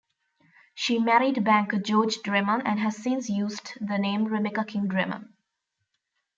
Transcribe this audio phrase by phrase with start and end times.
[0.73, 5.33] She married banker George Dreman and has since used the name Rebecca King Dreman.